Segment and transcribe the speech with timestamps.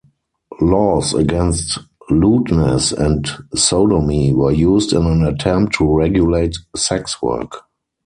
[0.61, 1.77] Laws against
[2.09, 7.65] lewdness and sodomy were used in an attempt to regulate sex work.